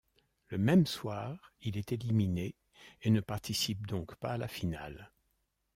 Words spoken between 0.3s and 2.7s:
Le même soir, il est éliminé